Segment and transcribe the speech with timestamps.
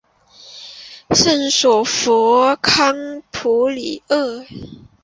[1.11, 4.43] 圣索弗康普里厄。